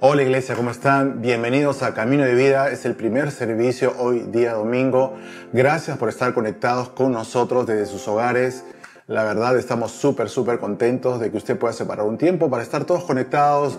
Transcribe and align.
Hola 0.00 0.22
iglesia, 0.22 0.54
¿cómo 0.54 0.70
están? 0.70 1.22
Bienvenidos 1.22 1.82
a 1.82 1.92
Camino 1.92 2.22
de 2.22 2.32
Vida. 2.32 2.70
Es 2.70 2.84
el 2.84 2.94
primer 2.94 3.32
servicio 3.32 3.94
hoy 3.98 4.20
día 4.20 4.52
domingo. 4.52 5.16
Gracias 5.52 5.98
por 5.98 6.08
estar 6.08 6.32
conectados 6.34 6.90
con 6.90 7.10
nosotros 7.10 7.66
desde 7.66 7.86
sus 7.86 8.06
hogares. 8.06 8.62
La 9.08 9.24
verdad 9.24 9.58
estamos 9.58 9.90
súper, 9.90 10.28
súper 10.28 10.60
contentos 10.60 11.18
de 11.18 11.32
que 11.32 11.36
usted 11.36 11.58
pueda 11.58 11.72
separar 11.74 12.06
un 12.06 12.16
tiempo 12.16 12.48
para 12.48 12.62
estar 12.62 12.84
todos 12.84 13.02
conectados, 13.02 13.76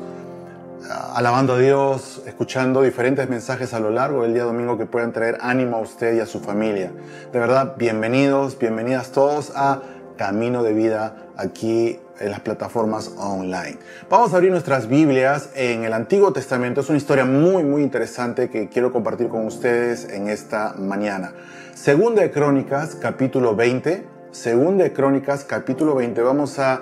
alabando 1.14 1.54
a 1.54 1.58
Dios, 1.58 2.22
escuchando 2.26 2.82
diferentes 2.82 3.30
mensajes 3.30 3.74
a 3.74 3.80
lo 3.80 3.90
largo 3.90 4.24
del 4.24 4.34
día 4.34 4.44
domingo 4.44 4.78
que 4.78 4.86
puedan 4.86 5.14
traer 5.14 5.38
ánimo 5.40 5.78
a 5.78 5.80
usted 5.80 6.18
y 6.18 6.20
a 6.20 6.26
su 6.26 6.42
familia. 6.42 6.92
De 7.32 7.40
verdad, 7.40 7.76
bienvenidos, 7.78 8.60
bienvenidas 8.60 9.14
todos 9.14 9.54
a 9.56 9.84
Camino 10.18 10.64
de 10.64 10.74
Vida 10.74 11.16
aquí 11.38 11.98
en 12.20 12.32
las 12.32 12.42
plataformas 12.42 13.12
online. 13.18 13.78
Vamos 14.10 14.34
a 14.34 14.38
abrir 14.38 14.52
nuestras 14.52 14.88
Biblias 14.88 15.50
en 15.56 15.84
el 15.84 15.94
Antiguo 15.94 16.34
Testamento. 16.34 16.82
Es 16.82 16.90
una 16.90 16.98
historia 16.98 17.26
muy, 17.26 17.64
muy 17.64 17.82
interesante 17.82 18.50
que 18.50 18.70
quiero 18.70 18.92
compartir 18.92 19.30
con 19.30 19.46
ustedes 19.46 20.06
en 20.10 20.30
esta 20.30 20.74
mañana. 20.78 21.34
Segunda 21.74 22.22
de 22.22 22.32
Crónicas, 22.32 22.96
capítulo 22.96 23.56
20. 23.56 24.06
Segunda 24.32 24.84
de 24.84 24.94
Crónicas, 24.94 25.44
capítulo 25.44 25.96
20. 25.96 26.22
Vamos 26.22 26.60
a 26.60 26.82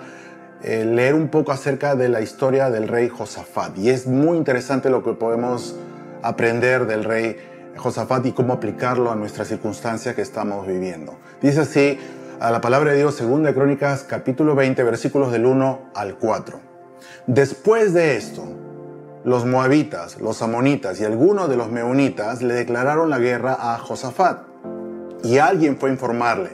eh, 0.63 0.85
leer 0.85 1.13
un 1.13 1.27
poco 1.27 1.51
acerca 1.51 1.95
de 1.95 2.09
la 2.09 2.21
historia 2.21 2.69
del 2.69 2.87
rey 2.87 3.09
Josafat. 3.09 3.77
Y 3.77 3.89
es 3.89 4.07
muy 4.07 4.37
interesante 4.37 4.89
lo 4.89 5.03
que 5.03 5.13
podemos 5.13 5.75
aprender 6.23 6.87
del 6.87 7.03
rey 7.03 7.37
Josafat 7.75 8.25
y 8.25 8.31
cómo 8.31 8.53
aplicarlo 8.53 9.11
a 9.11 9.15
nuestras 9.15 9.47
circunstancias 9.47 10.15
que 10.15 10.23
estamos 10.23 10.65
viviendo. 10.65 11.15
Dice 11.41 11.61
así, 11.61 11.99
a 12.39 12.51
la 12.51 12.61
palabra 12.61 12.91
de 12.91 12.97
Dios, 12.97 13.15
segunda 13.15 13.49
de 13.49 13.55
Crónicas, 13.55 14.03
capítulo 14.03 14.53
20, 14.53 14.83
versículos 14.83 15.31
del 15.31 15.45
1 15.45 15.91
al 15.95 16.15
4. 16.15 16.59
Después 17.25 17.93
de 17.93 18.15
esto, 18.15 18.43
los 19.23 19.45
moabitas, 19.45 20.19
los 20.21 20.41
amonitas 20.41 20.99
y 20.99 21.05
algunos 21.05 21.49
de 21.49 21.57
los 21.57 21.71
meunitas 21.71 22.43
le 22.43 22.53
declararon 22.53 23.09
la 23.09 23.17
guerra 23.17 23.57
a 23.59 23.79
Josafat. 23.79 24.43
Y 25.23 25.39
alguien 25.39 25.77
fue 25.77 25.89
a 25.89 25.93
informarle, 25.93 26.51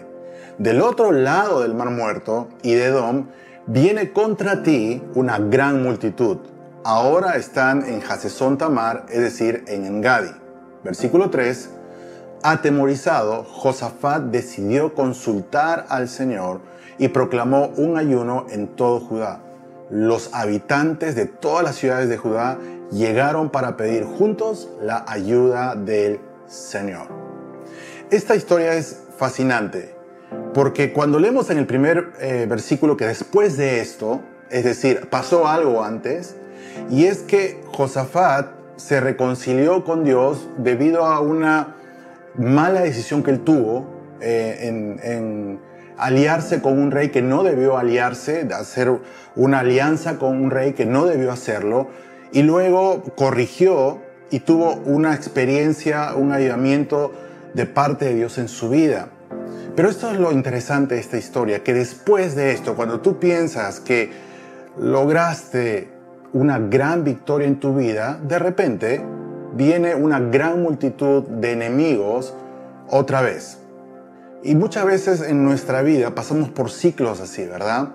del 0.57 0.81
otro 0.81 1.11
lado 1.11 1.61
del 1.61 1.73
mar 1.73 1.89
muerto 1.89 2.47
y 2.61 2.73
de 2.73 2.85
Edom, 2.85 3.27
viene 3.67 4.13
contra 4.13 4.63
ti 4.63 5.03
una 5.15 5.37
gran 5.37 5.83
multitud. 5.83 6.37
Ahora 6.85 7.35
están 7.35 7.85
en 7.85 8.01
Hasesón 8.01 8.57
Tamar, 8.57 9.05
es 9.09 9.19
decir, 9.19 9.65
en 9.67 9.85
Engadi. 9.85 10.31
Versículo 10.83 11.29
3 11.29 11.69
Atemorizado, 12.43 13.43
Josafat 13.45 14.23
decidió 14.23 14.93
consultar 14.93 15.85
al 15.89 16.09
Señor 16.09 16.59
y 16.97 17.07
proclamó 17.07 17.67
un 17.77 17.97
ayuno 17.97 18.45
en 18.49 18.67
todo 18.67 18.99
Judá. 18.99 19.39
Los 19.89 20.33
habitantes 20.33 21.15
de 21.15 21.25
todas 21.25 21.63
las 21.63 21.75
ciudades 21.75 22.09
de 22.09 22.17
Judá 22.17 22.57
llegaron 22.91 23.49
para 23.49 23.77
pedir 23.77 24.03
juntos 24.03 24.69
la 24.81 25.05
ayuda 25.07 25.75
del 25.75 26.19
Señor. 26.47 27.07
Esta 28.11 28.35
historia 28.35 28.73
es 28.75 29.03
fascinante 29.17 29.95
porque 30.53 30.93
cuando 30.93 31.19
leemos 31.19 31.49
en 31.49 31.57
el 31.57 31.65
primer 31.65 32.13
eh, 32.19 32.45
versículo 32.47 32.95
que 32.95 33.07
después 33.07 33.57
de 33.57 33.79
esto, 33.79 34.21
es 34.49 34.63
decir, 34.63 35.07
pasó 35.09 35.47
algo 35.47 35.83
antes, 35.83 36.35
y 36.89 37.05
es 37.05 37.19
que 37.19 37.61
Josafat 37.67 38.51
se 38.75 38.99
reconcilió 38.99 39.83
con 39.83 40.03
Dios 40.03 40.47
debido 40.57 41.05
a 41.05 41.21
una 41.21 41.75
mala 42.37 42.81
decisión 42.81 43.23
que 43.23 43.31
él 43.31 43.39
tuvo 43.41 43.85
eh, 44.21 44.67
en, 45.03 45.59
aliarse 45.97 46.61
con 46.61 46.79
un 46.79 46.91
rey 46.91 47.09
que 47.09 47.21
no 47.21 47.43
debió 47.43 47.77
aliarse, 47.77 48.45
de 48.45 48.55
hacer 48.55 48.91
una 49.35 49.59
alianza 49.59 50.17
con 50.17 50.41
un 50.41 50.49
rey 50.49 50.73
que 50.73 50.85
no 50.85 51.05
debió 51.05 51.31
hacerlo, 51.31 51.87
y 52.31 52.41
luego 52.41 53.03
corrigió 53.15 54.01
y 54.31 54.39
tuvo 54.39 54.73
una 54.85 55.13
experiencia, 55.13 56.15
un 56.15 56.31
ayudamiento 56.31 57.11
de 57.53 57.67
parte 57.67 58.05
de 58.05 58.15
Dios 58.15 58.39
en 58.39 58.47
su 58.47 58.69
vida. 58.69 59.09
Pero 59.75 59.89
esto 59.89 60.11
es 60.11 60.19
lo 60.19 60.31
interesante 60.31 60.95
de 60.95 61.01
esta 61.01 61.17
historia, 61.17 61.63
que 61.63 61.73
después 61.73 62.35
de 62.35 62.51
esto, 62.51 62.75
cuando 62.75 62.99
tú 63.01 63.19
piensas 63.19 63.79
que 63.79 64.11
lograste 64.79 65.89
una 66.31 66.57
gran 66.57 67.03
victoria 67.03 67.47
en 67.47 67.59
tu 67.59 67.75
vida, 67.75 68.19
de 68.23 68.39
repente 68.39 69.01
viene 69.53 69.95
una 69.95 70.19
gran 70.19 70.61
multitud 70.61 71.23
de 71.23 71.51
enemigos 71.51 72.33
otra 72.89 73.21
vez. 73.21 73.59
Y 74.43 74.55
muchas 74.55 74.85
veces 74.85 75.21
en 75.21 75.43
nuestra 75.43 75.81
vida 75.81 76.13
pasamos 76.15 76.49
por 76.49 76.69
ciclos 76.69 77.21
así, 77.21 77.45
¿verdad? 77.45 77.89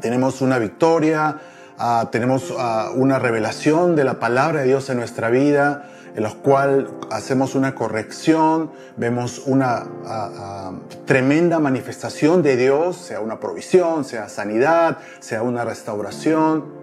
Tenemos 0.00 0.42
una 0.42 0.58
victoria, 0.58 1.38
ah, 1.78 2.08
tenemos 2.12 2.52
ah, 2.58 2.90
una 2.94 3.18
revelación 3.18 3.96
de 3.96 4.04
la 4.04 4.18
palabra 4.18 4.60
de 4.60 4.66
Dios 4.66 4.90
en 4.90 4.98
nuestra 4.98 5.30
vida, 5.30 5.88
en 6.14 6.22
los 6.22 6.34
cual 6.34 6.90
hacemos 7.10 7.54
una 7.54 7.74
corrección, 7.74 8.72
vemos 8.96 9.42
una 9.46 9.86
ah, 10.06 10.72
tremenda 11.06 11.60
manifestación 11.60 12.42
de 12.42 12.56
Dios, 12.56 12.96
sea 12.96 13.20
una 13.20 13.40
provisión, 13.40 14.04
sea 14.04 14.28
sanidad, 14.28 14.98
sea 15.20 15.42
una 15.42 15.64
restauración 15.64 16.80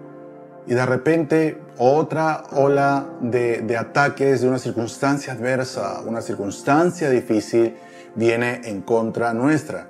y 0.66 0.74
de 0.74 0.86
repente 0.86 1.58
otra 1.78 2.44
ola 2.52 3.06
de, 3.20 3.76
ataques 3.76 4.40
de 4.40 4.48
una 4.48 4.58
circunstancia 4.58 5.32
adversa, 5.32 6.00
una 6.04 6.20
circunstancia 6.20 7.08
difícil, 7.08 7.76
viene 8.14 8.62
en 8.64 8.82
contra 8.82 9.32
nuestra. 9.32 9.86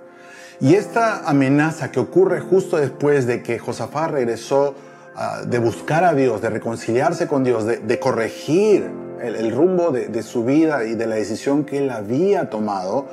Y 0.60 0.75
esta 0.75 1.28
amenaza 1.28 1.91
que 1.91 2.00
ocurre 2.00 2.41
justo 2.41 2.77
después 2.77 3.27
de 3.27 3.43
que 3.43 3.59
Josafat 3.59 4.10
regresó 4.10 4.75
ah, 5.16 5.43
de 5.47 5.59
buscar 5.59 6.04
a 6.04 6.15
Dios, 6.15 6.43
de 6.43 6.50
reconciliarse 6.50 7.27
con 7.27 7.43
Dios, 7.43 7.65
de, 7.65 7.98
corregir 7.98 8.91
el, 9.22 9.50
rumbo 9.53 9.91
de, 9.91 10.09
de, 10.09 10.22
su 10.22 10.44
vida 10.44 10.84
y 10.84 10.94
de 10.94 11.06
la 11.06 11.16
decisión 11.16 11.65
que 11.65 11.78
él 11.78 11.91
había 11.91 12.50
tomado, 12.50 13.06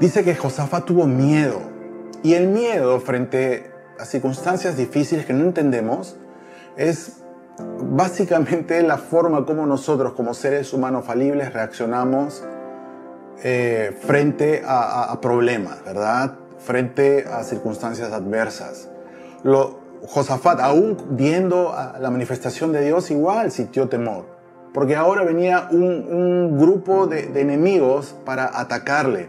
dice 0.00 0.24
que 0.24 0.34
Josafat 0.34 0.86
tuvo 0.86 1.06
miedo. 1.06 1.60
Y 2.22 2.34
el 2.34 2.48
miedo 2.48 2.98
frente 3.00 3.70
a 4.00 4.04
circunstancias 4.04 4.76
difíciles 4.76 5.26
que 5.26 5.32
no 5.32 5.44
entendemos, 5.44 6.16
es 6.76 7.22
básicamente 7.58 8.82
la 8.82 8.98
forma 8.98 9.44
como 9.46 9.66
nosotros 9.66 10.12
como 10.12 10.34
seres 10.34 10.72
humanos 10.72 11.04
falibles 11.04 11.52
reaccionamos 11.52 12.44
eh, 13.42 13.96
frente 14.06 14.62
a, 14.66 15.18
problemas, 15.20 15.84
¿verdad? 15.84 16.34
Frente 16.58 17.26
a 17.30 17.42
circunstancias 17.44 18.12
adversas. 18.12 18.88
Lo, 19.42 19.78
Josafat, 20.06 20.60
aún 20.60 20.96
viendo 21.10 21.74
la 22.00 22.10
manifestación 22.10 22.72
de 22.72 22.82
Dios, 22.84 23.10
igual 23.10 23.50
sintió 23.50 23.88
temor, 23.88 24.24
porque 24.72 24.96
ahora 24.96 25.22
venía 25.22 25.68
un, 25.70 26.58
grupo 26.58 27.06
de, 27.06 27.40
enemigos 27.40 28.14
para 28.24 28.58
atacarle. 28.58 29.28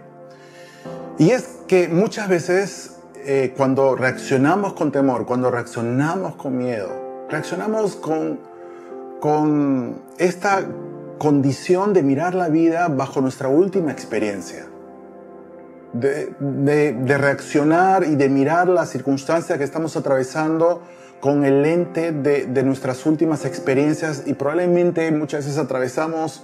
Y 1.18 1.32
es 1.32 1.60
que 1.68 1.88
muchas 1.88 2.30
veces 2.30 3.00
eh, 3.26 3.54
cuando 3.58 3.96
reaccionamos 3.96 4.74
con 4.74 4.92
temor, 4.92 5.26
cuando 5.26 5.52
reaccionamos 5.52 6.36
con 6.36 6.58
miedo, 6.58 7.07
reaccionamos 7.30 7.96
con, 7.96 8.40
con 9.20 10.02
esta 10.18 10.66
condición 11.18 11.94
de 11.94 12.04
mirar 12.04 12.36
la 12.36 12.50
vida 12.50 12.88
bajo 12.88 13.22
nuestra 13.22 13.50
última 13.50 13.92
experiencia. 13.92 14.68
De, 15.94 16.36
de, 16.40 17.18
reaccionar 17.18 18.04
y 18.04 18.16
de 18.16 18.30
mirar 18.30 18.68
las 18.68 18.90
circunstancias 18.90 19.58
que 19.58 19.64
estamos 19.64 19.96
atravesando 19.96 20.82
con 21.22 21.44
el 21.46 21.64
lente 21.64 22.12
de, 22.12 22.46
de, 22.46 22.64
nuestras 22.64 23.06
últimas 23.06 23.46
experiencias 23.46 24.24
y 24.28 24.34
probablemente 24.34 25.10
muchas 25.12 25.46
veces 25.46 25.58
atravesamos 25.58 26.44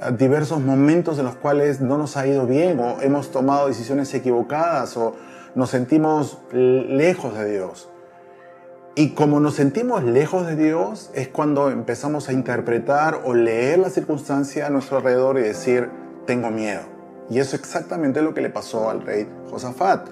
eh, 0.00 0.12
diversos 0.16 0.60
momentos 0.60 1.18
en 1.18 1.24
los 1.24 1.34
cuales 1.34 1.80
no 1.80 1.98
nos 1.98 2.16
ha 2.16 2.26
ido 2.26 2.46
bien 2.46 2.78
o 2.78 3.00
hemos 3.00 3.32
tomado 3.32 3.66
decisiones 3.66 4.14
equivocadas 4.14 4.96
o 4.96 5.16
nos 5.56 5.70
sentimos 5.70 6.38
lejos 6.52 7.36
de 7.36 7.50
Dios. 7.50 7.88
Y 8.98 9.10
como 9.10 9.38
nos 9.38 9.54
sentimos 9.54 10.02
lejos 10.02 10.44
de 10.44 10.56
Dios, 10.56 11.12
es 11.14 11.28
cuando 11.28 11.70
empezamos 11.70 12.28
a 12.28 12.32
interpretar 12.32 13.20
o 13.24 13.32
leer 13.32 13.78
la 13.78 13.90
circunstancia 13.90 14.66
a 14.66 14.70
nuestro 14.70 14.96
alrededor 14.96 15.38
y 15.38 15.42
decir, 15.42 15.88
tengo 16.26 16.50
miedo. 16.50 16.80
Y 17.30 17.38
eso 17.38 17.54
es 17.54 17.62
exactamente 17.62 18.22
lo 18.22 18.34
que 18.34 18.40
le 18.40 18.50
pasó 18.50 18.90
al 18.90 19.02
rey 19.02 19.28
Josafat. 19.52 20.08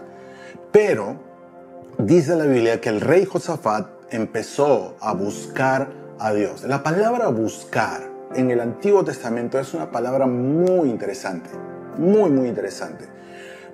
Pero 0.70 1.16
dice 1.98 2.36
la 2.36 2.44
Biblia 2.44 2.80
que 2.80 2.90
el 2.90 3.00
rey 3.00 3.24
Josafat 3.24 3.88
empezó 4.10 4.94
a 5.00 5.14
buscar 5.14 5.88
a 6.20 6.32
Dios. 6.32 6.62
La 6.62 6.84
palabra 6.84 7.26
buscar 7.26 8.02
en 8.36 8.52
el 8.52 8.60
Antiguo 8.60 9.04
Testamento 9.04 9.58
es 9.58 9.74
una 9.74 9.90
palabra 9.90 10.26
muy 10.26 10.88
interesante, 10.88 11.50
muy, 11.98 12.30
muy 12.30 12.46
interesante. 12.46 13.04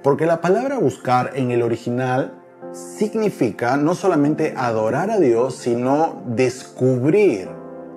Porque 0.03 0.25
la 0.25 0.41
palabra 0.41 0.79
buscar 0.79 1.32
en 1.35 1.50
el 1.50 1.61
original 1.61 2.42
significa 2.73 3.77
no 3.77 3.95
solamente 3.95 4.55
adorar 4.57 5.11
a 5.11 5.19
Dios, 5.19 5.57
sino 5.57 6.23
descubrir, 6.27 7.49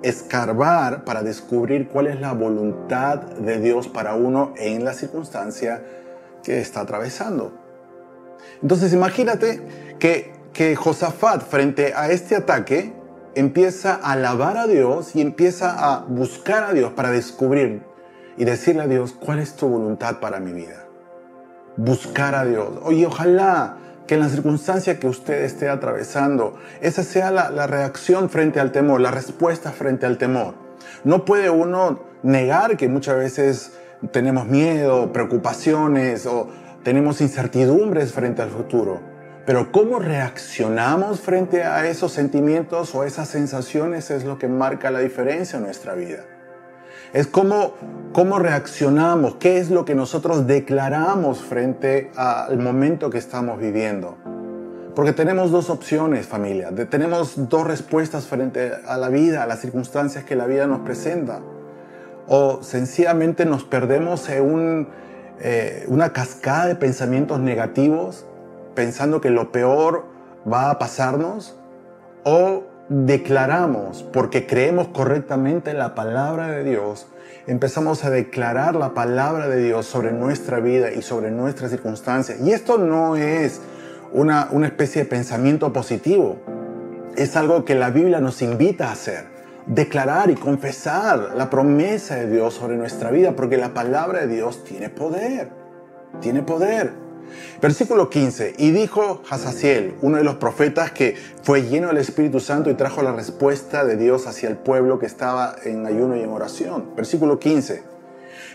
escarbar 0.02 1.04
para 1.04 1.22
descubrir 1.22 1.88
cuál 1.88 2.08
es 2.08 2.20
la 2.20 2.32
voluntad 2.32 3.20
de 3.20 3.58
Dios 3.58 3.88
para 3.88 4.14
uno 4.14 4.52
en 4.56 4.84
la 4.84 4.92
circunstancia 4.92 5.82
que 6.42 6.60
está 6.60 6.80
atravesando. 6.80 7.52
Entonces 8.62 8.92
imagínate 8.92 9.62
que, 9.98 10.32
que 10.52 10.76
Josafat 10.76 11.42
frente 11.42 11.92
a 11.94 12.10
este 12.10 12.36
ataque 12.36 12.92
empieza 13.34 13.94
a 13.94 14.12
alabar 14.12 14.56
a 14.56 14.66
Dios 14.66 15.16
y 15.16 15.20
empieza 15.20 15.72
a 15.72 16.00
buscar 16.00 16.64
a 16.64 16.72
Dios 16.72 16.92
para 16.92 17.10
descubrir 17.10 17.82
y 18.36 18.44
decirle 18.44 18.82
a 18.82 18.86
Dios, 18.86 19.12
¿cuál 19.12 19.38
es 19.38 19.56
tu 19.56 19.68
voluntad 19.68 20.20
para 20.20 20.40
mi 20.40 20.52
vida? 20.52 20.86
Buscar 21.76 22.34
a 22.34 22.44
Dios. 22.44 22.68
Oye, 22.82 23.06
ojalá 23.06 23.76
que 24.06 24.14
en 24.14 24.20
la 24.20 24.28
circunstancia 24.28 24.98
que 24.98 25.08
usted 25.08 25.42
esté 25.42 25.68
atravesando, 25.68 26.56
esa 26.80 27.02
sea 27.02 27.30
la, 27.30 27.50
la 27.50 27.66
reacción 27.66 28.30
frente 28.30 28.60
al 28.60 28.72
temor, 28.72 29.00
la 29.00 29.10
respuesta 29.10 29.72
frente 29.72 30.06
al 30.06 30.18
temor. 30.18 30.54
No 31.04 31.24
puede 31.24 31.50
uno 31.50 32.00
negar 32.22 32.76
que 32.76 32.88
muchas 32.88 33.16
veces 33.16 33.72
tenemos 34.12 34.46
miedo, 34.46 35.12
preocupaciones 35.12 36.26
o 36.26 36.48
tenemos 36.82 37.20
incertidumbres 37.20 38.12
frente 38.12 38.42
al 38.42 38.50
futuro. 38.50 39.00
Pero 39.46 39.70
cómo 39.70 40.00
reaccionamos 40.00 41.20
frente 41.20 41.62
a 41.62 41.86
esos 41.88 42.12
sentimientos 42.12 42.94
o 42.94 43.04
esas 43.04 43.28
sensaciones 43.28 44.10
es 44.10 44.24
lo 44.24 44.38
que 44.38 44.48
marca 44.48 44.90
la 44.90 44.98
diferencia 44.98 45.58
en 45.58 45.64
nuestra 45.64 45.94
vida. 45.94 46.24
Es 47.16 47.26
cómo, 47.26 47.72
cómo 48.12 48.38
reaccionamos, 48.38 49.36
qué 49.36 49.56
es 49.56 49.70
lo 49.70 49.86
que 49.86 49.94
nosotros 49.94 50.46
declaramos 50.46 51.40
frente 51.40 52.10
al 52.14 52.58
momento 52.58 53.08
que 53.08 53.16
estamos 53.16 53.58
viviendo. 53.58 54.18
Porque 54.94 55.14
tenemos 55.14 55.50
dos 55.50 55.70
opciones, 55.70 56.26
familia. 56.26 56.74
tenemos 56.90 57.48
dos 57.48 57.66
respuestas 57.66 58.26
frente 58.26 58.70
a 58.86 58.98
la 58.98 59.08
vida, 59.08 59.44
a 59.44 59.46
las 59.46 59.60
circunstancias 59.60 60.24
que 60.24 60.36
la 60.36 60.46
vida 60.46 60.66
nos 60.66 60.80
presenta. 60.80 61.40
O 62.26 62.62
sencillamente 62.62 63.46
nos 63.46 63.64
perdemos 63.64 64.28
en 64.28 64.86
eh, 65.40 65.86
una 65.88 66.12
cascada 66.12 66.66
de 66.66 66.76
pensamientos 66.76 67.40
negativos, 67.40 68.26
pensando 68.74 69.22
que 69.22 69.30
lo 69.30 69.52
peor 69.52 70.04
va 70.46 70.70
a 70.70 70.78
pasarnos. 70.78 71.56
O 72.24 72.75
declaramos, 72.88 74.02
porque 74.12 74.46
creemos 74.46 74.88
correctamente 74.88 75.74
la 75.74 75.94
palabra 75.94 76.48
de 76.48 76.64
Dios, 76.64 77.08
empezamos 77.46 78.04
a 78.04 78.10
declarar 78.10 78.74
la 78.76 78.94
palabra 78.94 79.48
de 79.48 79.62
Dios 79.62 79.86
sobre 79.86 80.12
nuestra 80.12 80.60
vida 80.60 80.92
y 80.92 81.02
sobre 81.02 81.30
nuestras 81.30 81.70
circunstancias. 81.70 82.38
Y 82.40 82.52
esto 82.52 82.78
no 82.78 83.16
es 83.16 83.60
una, 84.12 84.48
una 84.50 84.66
especie 84.66 85.02
de 85.02 85.08
pensamiento 85.08 85.72
positivo, 85.72 86.38
es 87.16 87.36
algo 87.36 87.64
que 87.64 87.74
la 87.74 87.90
Biblia 87.90 88.20
nos 88.20 88.42
invita 88.42 88.88
a 88.88 88.92
hacer. 88.92 89.36
Declarar 89.66 90.30
y 90.30 90.36
confesar 90.36 91.32
la 91.36 91.50
promesa 91.50 92.14
de 92.14 92.30
Dios 92.30 92.54
sobre 92.54 92.76
nuestra 92.76 93.10
vida, 93.10 93.34
porque 93.34 93.56
la 93.56 93.74
palabra 93.74 94.20
de 94.20 94.28
Dios 94.28 94.62
tiene 94.62 94.90
poder, 94.90 95.50
tiene 96.20 96.42
poder. 96.42 97.05
Versículo 97.60 98.10
15. 98.10 98.54
Y 98.58 98.70
dijo 98.70 99.22
Hazaziel, 99.28 99.94
uno 100.02 100.18
de 100.18 100.24
los 100.24 100.36
profetas 100.36 100.90
que 100.90 101.16
fue 101.42 101.62
lleno 101.62 101.88
del 101.88 101.98
Espíritu 101.98 102.40
Santo 102.40 102.70
y 102.70 102.74
trajo 102.74 103.02
la 103.02 103.12
respuesta 103.12 103.84
de 103.84 103.96
Dios 103.96 104.26
hacia 104.26 104.48
el 104.48 104.56
pueblo 104.56 104.98
que 104.98 105.06
estaba 105.06 105.56
en 105.64 105.86
ayuno 105.86 106.16
y 106.16 106.22
en 106.22 106.30
oración. 106.30 106.94
Versículo 106.96 107.38
15. 107.38 107.82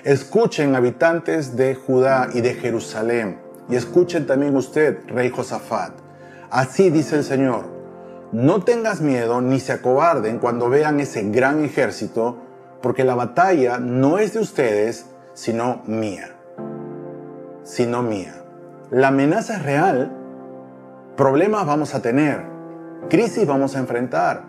Escuchen 0.04 0.76
habitantes 0.76 1.56
de 1.56 1.76
Judá 1.76 2.30
y 2.34 2.42
de 2.42 2.56
Jerusalén, 2.56 3.38
y 3.70 3.76
escuchen 3.76 4.26
también 4.26 4.56
usted, 4.56 4.98
rey 5.08 5.30
Josafat. 5.30 5.94
Así 6.50 6.90
dice 6.90 7.18
el 7.18 7.24
Señor, 7.24 7.66
no 8.32 8.64
tengas 8.64 9.02
miedo 9.02 9.42
ni 9.42 9.60
se 9.60 9.74
acobarden 9.74 10.40
cuando 10.40 10.70
vean 10.70 11.00
ese 11.00 11.22
gran 11.30 11.64
ejército, 11.64 12.38
porque 12.82 13.04
la 13.04 13.14
batalla 13.14 13.78
no 13.78 14.18
es 14.18 14.34
de 14.34 14.40
ustedes, 14.40 15.06
sino 15.34 15.84
mía. 15.86 16.36
Sino 17.64 18.02
mía. 18.02 18.41
La 18.92 19.08
amenaza 19.08 19.56
es 19.56 19.64
real, 19.64 20.12
problemas 21.16 21.66
vamos 21.66 21.96
a 21.96 22.02
tener, 22.02 22.42
crisis 23.10 23.48
vamos 23.48 23.78
a 23.78 23.80
enfrentar. 23.80 24.44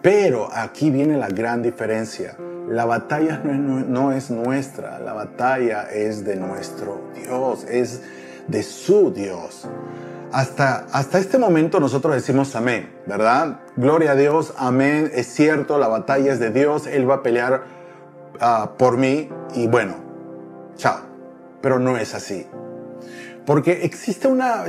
Pero 0.00 0.48
aquí 0.50 0.90
viene 0.90 1.18
la 1.18 1.28
gran 1.28 1.62
diferencia. 1.62 2.38
La 2.66 2.86
batalla 2.86 3.42
no 3.44 4.12
es, 4.12 4.30
nuestra, 4.30 4.98
la 4.98 5.12
batalla 5.12 5.90
es 5.92 6.24
de 6.24 6.36
nuestro 6.36 7.02
Dios, 7.14 7.64
es 7.64 8.00
de 8.48 8.62
su 8.62 9.12
Dios. 9.12 9.68
Hasta, 10.32 10.86
hasta 10.90 11.18
este 11.18 11.36
momento 11.36 11.80
nosotros 11.80 12.14
decimos 12.14 12.56
amén, 12.56 12.90
¿verdad? 13.06 13.60
Gloria 13.76 14.12
a 14.12 14.14
Dios, 14.14 14.54
amén, 14.56 15.10
es 15.14 15.26
cierto, 15.26 15.76
la 15.76 15.88
batalla 15.88 16.32
es 16.32 16.40
de 16.40 16.50
Dios, 16.50 16.86
Él 16.86 17.08
va 17.08 17.16
a 17.16 17.22
pelear 17.22 17.64
ah, 18.40 18.72
por 18.78 18.96
mí 18.96 19.28
y 19.54 19.66
bueno, 19.66 19.96
chao 20.76 21.13
pero 21.64 21.78
no 21.78 21.96
es 21.96 22.14
así. 22.14 22.46
Porque 23.46 23.84
existe 23.84 24.28
una, 24.28 24.64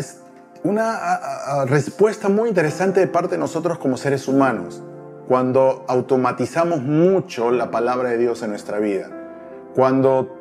una 0.63 1.65
respuesta 1.65 2.29
muy 2.29 2.47
interesante 2.47 3.01
de 3.01 3.07
parte 3.07 3.31
de 3.31 3.37
nosotros 3.37 3.79
como 3.79 3.97
seres 3.97 4.29
humanos 4.29 4.81
cuando 5.27 5.83
automatizamos 5.89 6.83
mucho 6.83 7.51
la 7.51 7.69
palabra 7.69 8.11
de 8.11 8.17
Dios 8.17 8.43
en 8.43 8.51
nuestra 8.51 8.79
vida. 8.79 9.09
Cuando 9.75 10.37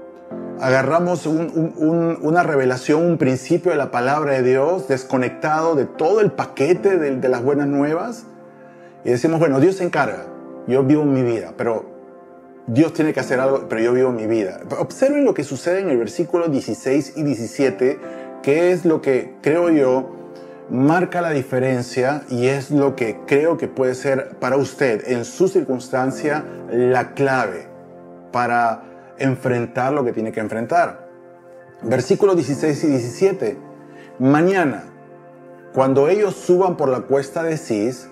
agarramos 0.61 1.27
una 1.27 2.45
revelación, 2.45 3.05
un 3.05 3.19
principio 3.19 3.73
de 3.73 3.77
la 3.77 3.91
palabra 3.91 4.35
de 4.35 4.45
Dios 4.45 4.87
desconectado 4.87 5.75
de 5.75 5.87
todo 5.87 6.21
el 6.21 6.31
paquete 6.31 6.99
de, 6.99 7.17
de 7.17 7.29
las 7.29 7.43
buenas 7.43 7.67
nuevas 7.67 8.27
y 9.05 9.11
decimos, 9.11 9.41
bueno, 9.41 9.59
Dios 9.59 9.79
se 9.79 9.85
encarga, 9.85 10.27
yo 10.69 10.85
vivo 10.85 11.05
mi 11.05 11.25
vida, 11.25 11.53
pero 11.57 11.94
Dios 12.67 12.95
tiene 12.95 13.13
que 13.13 13.21
hacer 13.21 13.41
algo, 13.41 13.69
pero 13.69 13.83
yo 13.83 13.93
vivo 13.93 14.11
mi 14.11 14.27
vida. 14.27 14.61
Observen 14.79 15.25
lo 15.25 15.35
que 15.35 15.45
sucede 15.45 15.81
en 15.81 15.91
el 15.91 15.99
versículo 15.99 16.49
16 16.49 17.13
y 17.17 17.23
17, 17.23 17.99
que 18.43 18.73
es 18.73 18.85
lo 18.87 19.03
que 19.03 19.35
creo 19.43 19.69
yo 19.69 20.11
marca 20.71 21.21
la 21.21 21.31
diferencia 21.31 22.23
y 22.31 22.47
es 22.47 22.71
lo 22.71 22.97
que 22.97 23.19
creo 23.27 23.59
que 23.59 23.69
puede 23.69 23.95
ser 23.95 24.37
para 24.41 24.57
usted 24.57 25.09
en 25.09 25.27
su 25.27 25.49
circunstancia 25.49 26.43
la 26.71 27.13
clave 27.13 27.69
para 28.33 29.15
enfrentar 29.19 29.93
lo 29.93 30.05
que 30.05 30.13
tiene 30.13 30.33
que 30.33 30.41
enfrentar. 30.41 31.09
Versículos 31.83 32.37
16 32.37 32.85
y 32.85 32.87
17. 32.87 33.59
Mañana, 34.19 34.85
cuando 35.75 36.09
ellos 36.09 36.35
suban 36.35 36.77
por 36.79 36.89
la 36.89 37.01
cuesta 37.01 37.43
de 37.43 37.59
Cis, 37.59 38.09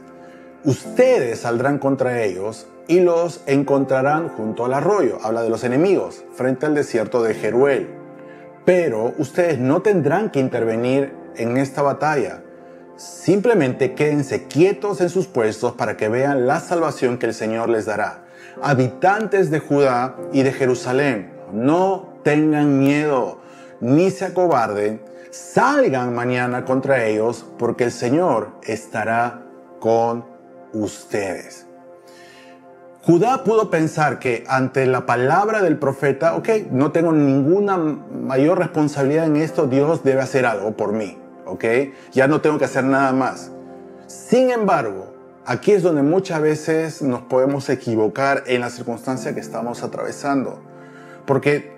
ustedes 0.64 1.40
saldrán 1.40 1.78
contra 1.78 2.22
ellos 2.22 2.66
y 2.88 3.00
los 3.00 3.42
encontrarán 3.46 4.28
junto 4.28 4.64
al 4.64 4.74
arroyo. 4.74 5.18
Habla 5.22 5.42
de 5.42 5.50
los 5.50 5.64
enemigos, 5.64 6.24
frente 6.34 6.66
al 6.66 6.74
desierto 6.74 7.22
de 7.22 7.34
Jeruel. 7.34 7.88
Pero 8.64 9.12
ustedes 9.18 9.58
no 9.58 9.82
tendrán 9.82 10.30
que 10.30 10.40
intervenir 10.40 11.12
en 11.36 11.56
esta 11.56 11.82
batalla. 11.82 12.42
Simplemente 12.96 13.94
quédense 13.94 14.44
quietos 14.44 15.00
en 15.00 15.08
sus 15.08 15.26
puestos 15.26 15.72
para 15.72 15.96
que 15.96 16.08
vean 16.08 16.46
la 16.46 16.60
salvación 16.60 17.18
que 17.18 17.26
el 17.26 17.34
Señor 17.34 17.68
les 17.68 17.86
dará. 17.86 18.24
Habitantes 18.62 19.50
de 19.50 19.60
Judá 19.60 20.16
y 20.32 20.42
de 20.42 20.52
Jerusalén, 20.52 21.32
no 21.52 22.12
tengan 22.22 22.78
miedo, 22.78 23.40
ni 23.80 24.10
se 24.10 24.26
acobarden, 24.26 25.00
salgan 25.30 26.14
mañana 26.14 26.64
contra 26.64 27.04
ellos, 27.06 27.44
porque 27.58 27.84
el 27.84 27.92
Señor 27.92 28.50
estará 28.62 29.42
con 29.80 30.24
ustedes. 30.72 31.66
Judá 33.04 33.42
pudo 33.42 33.68
pensar 33.68 34.20
que 34.20 34.44
ante 34.46 34.86
la 34.86 35.06
palabra 35.06 35.60
del 35.60 35.76
profeta, 35.76 36.36
ok, 36.36 36.48
no 36.70 36.92
tengo 36.92 37.10
ninguna 37.10 37.76
mayor 37.76 38.58
responsabilidad 38.58 39.26
en 39.26 39.34
esto, 39.38 39.66
Dios 39.66 40.04
debe 40.04 40.20
hacer 40.20 40.46
algo 40.46 40.76
por 40.76 40.92
mí, 40.92 41.18
ok, 41.44 41.64
ya 42.12 42.28
no 42.28 42.40
tengo 42.40 42.58
que 42.58 42.64
hacer 42.64 42.84
nada 42.84 43.12
más. 43.12 43.50
Sin 44.06 44.52
embargo, 44.52 45.16
aquí 45.44 45.72
es 45.72 45.82
donde 45.82 46.02
muchas 46.02 46.40
veces 46.42 47.02
nos 47.02 47.22
podemos 47.22 47.68
equivocar 47.70 48.44
en 48.46 48.60
la 48.60 48.70
circunstancia 48.70 49.34
que 49.34 49.40
estamos 49.40 49.82
atravesando, 49.82 50.62
porque 51.26 51.72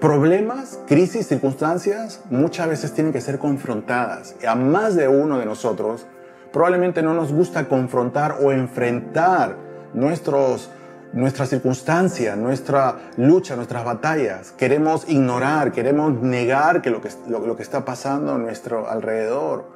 problemas, 0.00 0.78
crisis, 0.86 1.26
circunstancias, 1.26 2.22
muchas 2.30 2.66
veces 2.66 2.94
tienen 2.94 3.12
que 3.12 3.20
ser 3.20 3.38
confrontadas. 3.38 4.36
Y 4.42 4.46
a 4.46 4.54
más 4.54 4.94
de 4.94 5.06
uno 5.06 5.38
de 5.38 5.44
nosotros 5.44 6.06
probablemente 6.50 7.02
no 7.02 7.12
nos 7.12 7.30
gusta 7.30 7.68
confrontar 7.68 8.38
o 8.40 8.52
enfrentar 8.52 9.65
nuestros, 9.96 10.70
nuestra 11.12 11.46
circunstancia, 11.46 12.36
nuestra 12.36 12.96
lucha, 13.16 13.56
nuestras 13.56 13.84
batallas. 13.84 14.52
Queremos 14.52 15.08
ignorar, 15.08 15.72
queremos 15.72 16.12
negar 16.12 16.82
que 16.82 16.90
lo, 16.90 17.00
que 17.00 17.08
lo 17.28 17.56
que 17.56 17.62
está 17.62 17.84
pasando 17.84 18.34
a 18.34 18.38
nuestro 18.38 18.88
alrededor. 18.88 19.74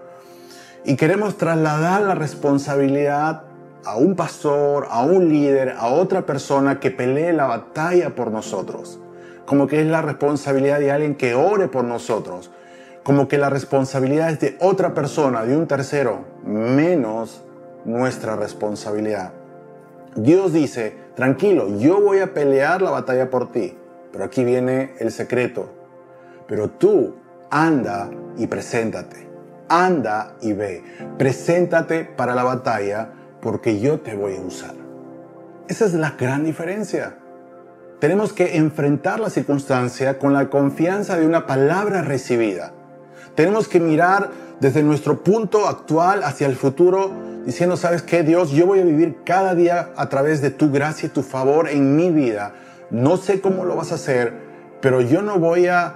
Y 0.84 0.96
queremos 0.96 1.36
trasladar 1.36 2.02
la 2.02 2.14
responsabilidad 2.14 3.42
a 3.84 3.96
un 3.96 4.14
pastor, 4.14 4.86
a 4.90 5.02
un 5.02 5.28
líder, 5.28 5.74
a 5.78 5.88
otra 5.88 6.26
persona 6.26 6.80
que 6.80 6.90
pelee 6.90 7.32
la 7.32 7.46
batalla 7.46 8.14
por 8.14 8.30
nosotros. 8.30 9.00
Como 9.46 9.66
que 9.66 9.80
es 9.80 9.86
la 9.86 10.02
responsabilidad 10.02 10.78
de 10.78 10.92
alguien 10.92 11.16
que 11.16 11.34
ore 11.34 11.68
por 11.68 11.84
nosotros. 11.84 12.50
Como 13.02 13.26
que 13.26 13.38
la 13.38 13.48
responsabilidad 13.48 14.30
es 14.30 14.40
de 14.40 14.56
otra 14.60 14.92
persona, 14.94 15.44
de 15.44 15.56
un 15.56 15.66
tercero, 15.66 16.24
menos 16.44 17.42
nuestra 17.84 18.36
responsabilidad. 18.36 19.32
Dios 20.16 20.52
dice, 20.52 20.94
tranquilo, 21.14 21.78
yo 21.78 22.00
voy 22.00 22.18
a 22.18 22.34
pelear 22.34 22.82
la 22.82 22.90
batalla 22.90 23.30
por 23.30 23.52
ti. 23.52 23.76
Pero 24.12 24.24
aquí 24.24 24.44
viene 24.44 24.94
el 24.98 25.12
secreto. 25.12 25.70
Pero 26.46 26.70
tú 26.70 27.14
anda 27.50 28.10
y 28.36 28.46
preséntate. 28.46 29.28
anda 29.68 30.34
y 30.40 30.52
ve, 30.52 30.82
preséntate 31.16 32.04
para 32.04 32.34
la 32.34 32.42
batalla 32.42 33.12
porque 33.40 33.78
yo 33.78 34.00
te 34.00 34.16
voy 34.16 34.34
a 34.34 34.40
usar. 34.40 34.74
Esa 35.68 35.84
es 35.84 35.94
la 35.94 36.16
gran 36.18 36.44
diferencia. 36.44 37.16
Tenemos 38.00 38.32
que 38.32 38.56
enfrentar 38.56 39.20
la 39.20 39.30
circunstancia 39.30 40.18
con 40.18 40.32
la 40.32 40.50
confianza 40.50 41.16
de 41.16 41.24
una 41.26 41.46
palabra 41.46 42.02
recibida. 42.02 42.72
Tenemos 43.36 43.68
que 43.68 43.78
mirar 43.78 44.30
desde 44.58 44.82
nuestro 44.82 45.22
punto 45.22 45.68
actual 45.68 46.24
hacia 46.24 46.48
el 46.48 46.56
futuro 46.56 47.12
diciendo, 47.44 47.76
¿sabes 47.76 48.02
qué, 48.02 48.22
Dios? 48.22 48.50
Yo 48.50 48.66
voy 48.66 48.80
a 48.80 48.84
vivir 48.84 49.18
cada 49.24 49.54
día 49.54 49.90
a 49.96 50.08
través 50.08 50.40
de 50.40 50.50
tu 50.50 50.70
gracia 50.70 51.06
y 51.06 51.10
tu 51.10 51.22
favor 51.22 51.68
en 51.68 51.96
mi 51.96 52.10
vida. 52.10 52.52
No 52.90 53.16
sé 53.16 53.40
cómo 53.40 53.64
lo 53.64 53.76
vas 53.76 53.92
a 53.92 53.94
hacer, 53.94 54.32
pero 54.80 55.00
yo 55.00 55.22
no 55.22 55.38
voy 55.38 55.66
a, 55.66 55.94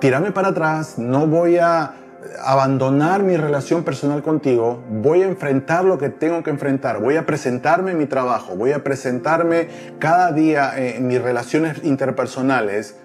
tirarme 0.00 0.32
para 0.32 0.48
atrás, 0.48 0.98
no 0.98 1.26
voy 1.26 1.58
a 1.58 1.96
abandonar 2.42 3.22
mi 3.22 3.36
relación 3.36 3.84
personal 3.84 4.22
contigo, 4.22 4.82
voy 4.88 5.22
a 5.22 5.26
enfrentar 5.26 5.84
lo 5.84 5.98
que 5.98 6.08
tengo 6.08 6.42
que 6.42 6.48
enfrentar, 6.48 6.98
voy 7.00 7.16
a 7.16 7.26
presentarme 7.26 7.90
en 7.90 7.98
mi 7.98 8.06
trabajo, 8.06 8.56
voy 8.56 8.72
a 8.72 8.82
presentarme 8.82 9.68
cada 9.98 10.32
día 10.32 10.72
en 10.76 11.06
mis 11.06 11.20
relaciones 11.20 11.84
interpersonales, 11.84 12.96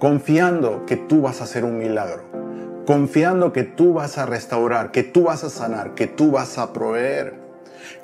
confiando 0.00 0.84
que 0.86 0.96
tú 0.96 1.22
vas 1.22 1.40
a 1.40 1.44
hacer 1.44 1.64
un 1.64 1.78
milagro, 1.78 2.24
confiando 2.86 3.52
que 3.52 3.64
tú 3.64 3.92
vas 3.92 4.16
a 4.16 4.24
restaurar, 4.24 4.92
que 4.92 5.02
tú 5.02 5.24
vas 5.24 5.44
a 5.44 5.50
sanar, 5.50 5.94
que 5.94 6.06
tú 6.06 6.30
vas 6.30 6.56
a 6.56 6.72
proveer. 6.72 7.34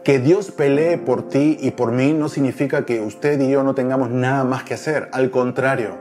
Que 0.05 0.19
Dios 0.19 0.51
pelee 0.51 0.99
por 0.99 1.29
ti 1.29 1.57
y 1.61 1.71
por 1.71 1.93
mí 1.93 2.13
no 2.13 2.29
significa 2.29 2.85
que 2.85 3.01
usted 3.01 3.41
y 3.41 3.51
yo 3.51 3.63
no 3.63 3.75
tengamos 3.75 4.11
nada 4.11 4.45
más 4.45 4.65
que 4.65 4.75
hacer. 4.75 5.09
Al 5.13 5.31
contrario, 5.31 5.97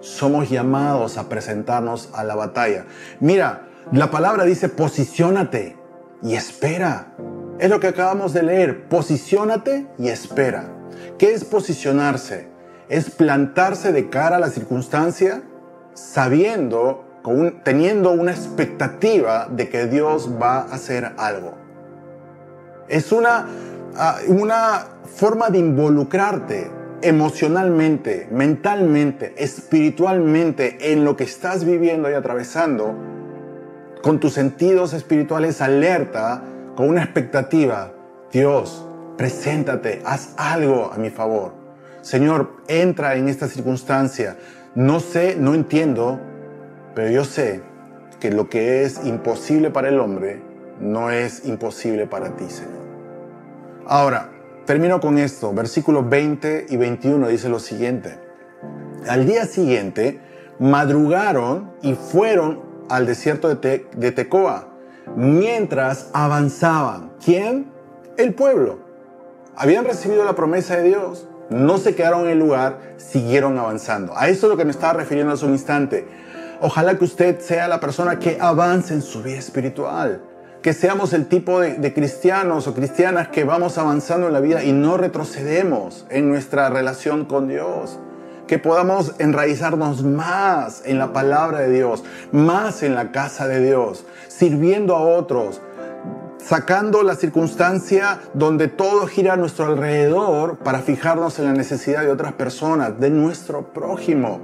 somos 0.00 0.50
llamados 0.50 1.18
a 1.18 1.28
presentarnos 1.28 2.10
a 2.12 2.24
la 2.24 2.34
batalla. 2.34 2.84
Mira, 3.20 3.68
la 3.90 4.10
palabra 4.10 4.44
dice 4.44 4.68
posiciónate 4.68 5.76
y 6.22 6.34
espera. 6.34 7.14
Es 7.58 7.70
lo 7.70 7.80
que 7.80 7.88
acabamos 7.88 8.32
de 8.34 8.42
leer. 8.42 8.88
Posiciónate 8.88 9.86
y 9.98 10.08
espera. 10.08 10.70
¿Qué 11.18 11.32
es 11.32 11.44
posicionarse? 11.44 12.48
Es 12.88 13.10
plantarse 13.10 13.92
de 13.92 14.08
cara 14.08 14.36
a 14.36 14.40
la 14.40 14.50
circunstancia 14.50 15.42
sabiendo, 15.94 17.07
teniendo 17.62 18.10
una 18.12 18.32
expectativa 18.32 19.48
de 19.50 19.68
que 19.68 19.86
Dios 19.86 20.30
va 20.40 20.60
a 20.60 20.74
hacer 20.74 21.12
algo. 21.16 21.54
Es 22.88 23.12
una, 23.12 23.46
ah, 23.96 24.18
una 24.28 24.86
forma 25.04 25.50
de 25.50 25.58
involucrarte 25.58 26.70
emocionalmente, 27.02 28.28
mentalmente, 28.30 29.34
espiritualmente 29.36 30.92
en 30.92 31.04
lo 31.04 31.16
que 31.16 31.24
estás 31.24 31.64
viviendo 31.64 32.10
y 32.10 32.14
atravesando 32.14 32.94
con 34.02 34.20
tus 34.20 34.34
sentidos 34.34 34.92
espirituales 34.92 35.60
alerta, 35.60 36.42
con 36.76 36.88
una 36.88 37.02
expectativa. 37.02 37.92
Dios, 38.32 38.84
preséntate, 39.16 40.02
haz 40.04 40.34
algo 40.36 40.92
a 40.92 40.98
mi 40.98 41.10
favor. 41.10 41.52
Señor, 42.02 42.52
entra 42.68 43.16
en 43.16 43.28
esta 43.28 43.48
circunstancia. 43.48 44.36
No 44.74 45.00
sé, 45.00 45.36
no 45.38 45.54
entiendo, 45.54 46.20
pero 46.94 47.10
yo 47.10 47.24
sé 47.24 47.62
que 48.20 48.30
lo 48.30 48.48
que 48.48 48.82
es 48.84 49.04
imposible 49.04 49.70
para 49.70 49.88
el 49.88 50.00
hombre 50.00 50.42
no 50.80 51.10
es 51.10 51.46
imposible 51.46 52.06
para 52.06 52.36
ti, 52.36 52.48
Señor. 52.48 52.88
Ahora, 53.86 54.30
termino 54.66 55.00
con 55.00 55.18
esto. 55.18 55.52
Versículos 55.52 56.08
20 56.08 56.66
y 56.68 56.76
21 56.76 57.28
dice 57.28 57.48
lo 57.48 57.58
siguiente. 57.58 58.18
Al 59.08 59.26
día 59.26 59.46
siguiente, 59.46 60.20
madrugaron 60.58 61.72
y 61.82 61.94
fueron 61.94 62.60
al 62.88 63.06
desierto 63.06 63.48
de, 63.54 64.12
Tecoa, 64.12 64.68
mientras 65.16 66.10
avanzaban. 66.12 67.12
¿Quién? 67.24 67.70
El 68.16 68.34
pueblo. 68.34 68.80
Habían 69.56 69.84
recibido 69.84 70.24
la 70.24 70.34
promesa 70.34 70.76
de 70.76 70.84
Dios, 70.84 71.28
no 71.50 71.78
se 71.78 71.94
quedaron 71.94 72.22
en 72.22 72.30
el 72.30 72.38
lugar, 72.38 72.94
siguieron 72.96 73.58
avanzando. 73.58 74.16
A 74.16 74.28
eso 74.28 74.46
es 74.46 74.50
lo 74.50 74.56
que 74.56 74.64
me 74.64 74.70
estaba 74.70 74.92
refiriendo 74.92 75.32
hace 75.32 75.46
un 75.46 75.52
instante. 75.52 76.06
Ojalá 76.60 76.98
que 76.98 77.04
usted 77.04 77.38
sea 77.40 77.68
la 77.68 77.78
persona 77.78 78.18
que 78.18 78.36
avance 78.40 78.92
en 78.92 79.02
su 79.02 79.22
vida 79.22 79.38
espiritual. 79.38 80.22
Que 80.60 80.72
seamos 80.72 81.12
el 81.12 81.26
tipo 81.26 81.60
de, 81.60 81.94
cristianos 81.94 82.66
o 82.66 82.74
cristianas 82.74 83.28
que 83.28 83.44
vamos 83.44 83.78
avanzando 83.78 84.26
en 84.26 84.32
la 84.32 84.40
vida 84.40 84.64
y 84.64 84.72
no 84.72 84.96
retrocedemos 84.96 86.04
en 86.10 86.28
nuestra 86.28 86.68
relación 86.68 87.26
con 87.26 87.46
Dios 87.46 88.00
que 88.48 88.58
podamos 88.58 89.14
enraizarnos 89.18 90.02
más 90.02 90.82
en 90.86 90.98
la 90.98 91.12
palabra 91.12 91.60
de 91.60 91.70
Dios, 91.70 92.02
más 92.32 92.82
en 92.82 92.94
la 92.94 93.12
casa 93.12 93.46
de 93.46 93.62
Dios, 93.62 94.06
sirviendo 94.26 94.96
a 94.96 95.02
otros, 95.02 95.60
sacando 96.38 97.02
la 97.02 97.14
circunstancia 97.14 98.20
donde 98.32 98.68
todo 98.68 99.06
gira 99.06 99.34
a 99.34 99.36
nuestro 99.36 99.66
alrededor 99.66 100.56
para 100.56 100.78
fijarnos 100.78 101.38
en 101.38 101.44
la 101.44 101.52
necesidad 101.52 102.00
de 102.00 102.10
otras 102.10 102.32
personas, 102.32 102.98
de 102.98 103.10
nuestro 103.10 103.74
prójimo. 103.74 104.40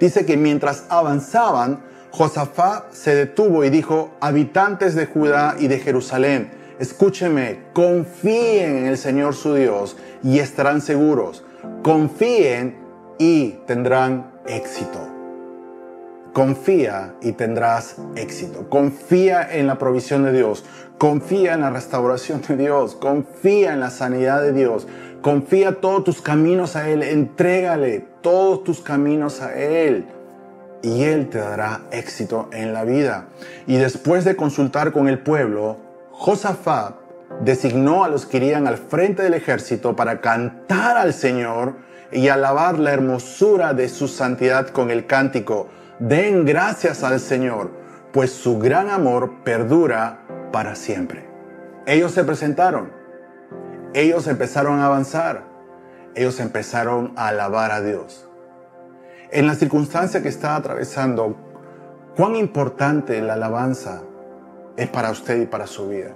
Dice 0.00 0.24
que 0.24 0.36
mientras 0.36 0.84
avanzaban, 0.88 1.80
Josafá 2.10 2.86
se 2.90 3.14
detuvo 3.14 3.64
y 3.64 3.70
dijo, 3.70 4.10
habitantes 4.20 4.94
de 4.94 5.06
Judá 5.06 5.56
y 5.58 5.68
de 5.68 5.78
Jerusalén, 5.78 6.50
escúcheme, 6.78 7.60
confíen 7.74 8.78
en 8.78 8.86
el 8.86 8.98
Señor 8.98 9.34
su 9.34 9.54
Dios 9.54 9.96
y 10.24 10.38
estarán 10.38 10.80
seguros. 10.80 11.44
Confíen 11.82 12.78
y 13.18 13.58
tendrán 13.66 14.32
éxito. 14.46 14.98
Confía 16.32 17.14
y 17.20 17.32
tendrás 17.32 17.96
éxito. 18.16 18.68
Confía 18.70 19.46
en 19.52 19.66
la 19.66 19.78
provisión 19.78 20.24
de 20.24 20.32
Dios. 20.32 20.64
Confía 20.96 21.54
en 21.54 21.60
la 21.60 21.70
restauración 21.70 22.40
de 22.46 22.56
Dios. 22.56 22.94
Confía 22.94 23.72
en 23.72 23.80
la 23.80 23.90
sanidad 23.90 24.40
de 24.40 24.52
Dios. 24.52 24.86
Confía 25.22 25.80
todos 25.80 26.04
tus 26.04 26.22
caminos 26.22 26.76
a 26.76 26.88
Él. 26.88 27.02
Entrégale 27.02 28.06
todos 28.22 28.64
tus 28.64 28.80
caminos 28.80 29.40
a 29.42 29.54
Él. 29.54 30.06
Y 30.82 31.04
Él 31.04 31.28
te 31.28 31.38
dará 31.38 31.82
éxito 31.90 32.48
en 32.52 32.72
la 32.72 32.84
vida. 32.84 33.28
Y 33.66 33.76
después 33.76 34.24
de 34.24 34.36
consultar 34.36 34.92
con 34.92 35.08
el 35.08 35.18
pueblo, 35.18 35.76
Josafat 36.12 36.94
designó 37.42 38.04
a 38.04 38.08
los 38.08 38.26
que 38.26 38.38
irían 38.38 38.66
al 38.66 38.78
frente 38.78 39.22
del 39.22 39.34
ejército 39.34 39.94
para 39.94 40.20
cantar 40.20 40.96
al 40.96 41.12
Señor 41.12 41.76
y 42.12 42.28
alabar 42.28 42.78
la 42.78 42.92
hermosura 42.92 43.74
de 43.74 43.88
su 43.88 44.08
santidad 44.08 44.68
con 44.68 44.90
el 44.90 45.06
cántico. 45.06 45.68
Den 45.98 46.44
gracias 46.44 47.04
al 47.04 47.20
Señor, 47.20 47.70
pues 48.12 48.32
su 48.32 48.58
gran 48.58 48.88
amor 48.88 49.42
perdura 49.44 50.20
para 50.50 50.74
siempre. 50.74 51.28
Ellos 51.86 52.12
se 52.12 52.24
presentaron, 52.24 52.90
ellos 53.94 54.26
empezaron 54.26 54.80
a 54.80 54.86
avanzar, 54.86 55.44
ellos 56.14 56.40
empezaron 56.40 57.12
a 57.16 57.28
alabar 57.28 57.72
a 57.72 57.80
Dios. 57.80 58.28
En 59.30 59.46
la 59.46 59.54
circunstancia 59.54 60.22
que 60.22 60.28
está 60.28 60.56
atravesando, 60.56 61.36
cuán 62.16 62.36
importante 62.36 63.20
la 63.22 63.34
alabanza 63.34 64.02
es 64.76 64.88
para 64.88 65.10
usted 65.10 65.42
y 65.42 65.46
para 65.46 65.66
su 65.66 65.88
vida. 65.88 66.14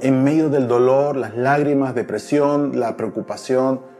En 0.00 0.24
medio 0.24 0.50
del 0.50 0.68
dolor, 0.68 1.16
las 1.16 1.36
lágrimas, 1.36 1.94
depresión, 1.94 2.78
la 2.80 2.96
preocupación, 2.96 3.92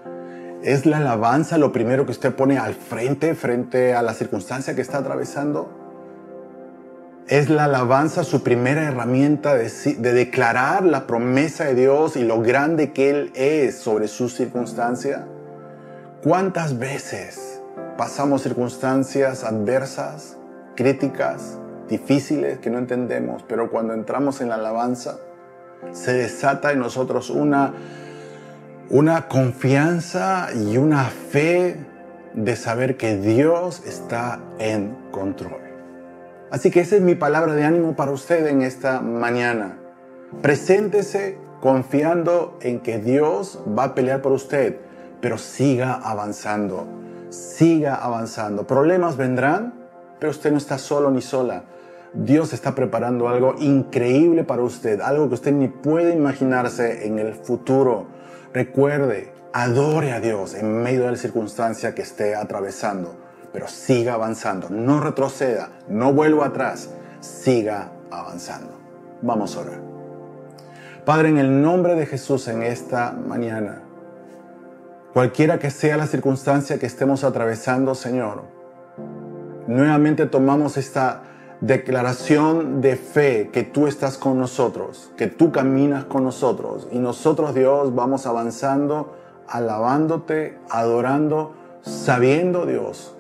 ¿Es 0.62 0.87
la 0.87 0.99
alabanza 0.99 1.59
lo 1.59 1.73
primero 1.73 2.07
que 2.07 2.12
usted 2.12 2.33
pone 2.37 2.57
al 2.57 2.75
frente, 2.75 3.35
frente 3.35 3.95
a 3.95 4.02
la 4.02 4.14
circunstancia 4.14 4.76
que 4.76 4.81
está 4.81 4.99
atravesando? 4.99 5.82
¿Es 7.29 7.49
la 7.49 7.64
alabanza 7.64 8.25
su 8.25 8.43
primera 8.43 8.83
herramienta 8.83 9.55
de, 9.55 9.69
declarar 9.95 10.85
la 10.85 11.07
promesa 11.07 11.64
de 11.64 11.75
Dios 11.75 12.17
y 12.17 12.25
lo 12.25 12.41
grande 12.41 12.93
que 12.93 13.11
Él 13.11 13.33
es 13.35 13.79
sobre 13.79 14.09
su 14.09 14.29
circunstancia? 14.29 15.26
¿Cuántas 16.23 16.79
veces 16.79 17.61
pasamos 17.97 18.43
circunstancias 18.43 19.45
adversas, 19.45 20.37
críticas, 20.75 21.59
difíciles 21.88 22.59
que 22.59 22.71
no 22.71 22.79
entendemos, 22.79 23.45
pero 23.49 23.71
cuando 23.71 23.95
entramos 23.95 24.41
en 24.41 24.49
la 24.49 24.57
alabanza, 24.57 25.19
se 25.93 26.12
desata 26.12 26.73
en 26.73 26.79
nosotros 26.79 27.31
una 27.31 27.75
una 28.93 29.26
confianza 29.26 30.49
y 30.55 30.76
una 30.76 31.05
fe 31.05 31.76
de 32.35 32.57
saber 32.57 32.99
que 32.99 33.17
Dios 33.17 33.83
está 33.87 34.38
en 34.59 34.95
control. 35.11 35.72
Así 36.52 36.71
que 36.71 36.80
esa 36.80 36.97
es 36.97 37.00
mi 37.00 37.14
palabra 37.14 37.54
de 37.54 37.64
ánimo 37.64 37.97
para 37.97 38.11
usted 38.11 38.47
en 38.47 38.61
esta 38.61 39.00
mañana. 39.00 39.78
Preséntese 40.42 41.38
confiando 41.62 42.59
en 42.61 42.80
que 42.80 42.99
Dios 42.99 43.59
va 43.66 43.85
a 43.85 43.94
pelear 43.94 44.21
por 44.21 44.32
usted, 44.32 44.76
pero 45.23 45.38
siga 45.38 45.94
avanzando, 45.94 46.87
siga 47.30 47.94
avanzando. 47.94 48.66
Problemas 48.66 49.16
vendrán, 49.16 49.73
pero 50.21 50.30
usted 50.30 50.50
no 50.50 50.59
está 50.59 50.76
solo 50.76 51.11
ni 51.11 51.23
sola. 51.23 51.64
Dios 52.12 52.52
está 52.52 52.75
preparando 52.75 53.30
algo 53.30 53.54
increíble 53.59 54.44
para 54.44 54.61
usted, 54.61 55.00
algo 55.00 55.28
que 55.28 55.35
usted 55.37 55.52
ni 55.52 55.68
puede 55.68 56.14
imaginarse 56.14 57.06
en 57.06 57.18
el 57.18 57.32
futuro. 57.32 58.09
Recuerde, 58.52 59.32
adore 59.54 60.12
a 60.12 60.21
Dios 60.21 60.54
en 60.54 60.82
medio 60.82 61.04
de 61.04 61.12
la 61.12 61.16
circunstancia 61.16 61.94
que 61.94 62.02
esté 62.02 62.35
atravesando, 62.35 63.16
pero 63.52 63.68
siga 63.68 64.14
avanzando, 64.14 64.68
no 64.71 65.00
retroceda, 65.00 65.68
no 65.88 66.12
vuelva 66.12 66.47
atrás, 66.47 66.90
siga 67.21 67.90
avanzando. 68.11 68.73
Vamos 69.21 69.56
a 69.56 69.61
orar. 69.61 69.80
Padre, 71.04 71.28
en 71.28 71.38
el 71.38 71.62
nombre 71.62 71.94
de 71.94 72.06
Jesús 72.06 72.49
en 72.49 72.62
esta 72.62 73.12
mañana, 73.12 73.82
cualquiera 75.12 75.59
que 75.59 75.71
sea 75.71 75.97
la 75.97 76.06
circunstancia 76.06 76.78
que 76.78 76.87
estemos 76.87 77.25
atravesando, 77.25 77.94
Señor, 77.94 78.42
nuevamente 79.66 80.26
tomamos 80.26 80.76
esta 80.76 81.23
declaración 81.61 82.80
de 82.80 82.97
fe 82.97 83.50
que 83.52 83.62
tú 83.62 83.87
estás 83.87 84.16
con 84.16 84.38
nosotros, 84.38 85.12
que 85.16 85.26
tú 85.28 85.52
caminas 85.52 86.04
con 86.04 86.25
nosotros 86.25 86.88
y 86.90 86.99
nosotros 86.99 87.54
Dios 87.54 87.94
vamos 87.94 88.26
avanzando, 88.26 89.16
alabándote, 89.47 90.59
adorando, 90.71 91.54
sabiendo 91.82 92.66
Dios 92.66 93.14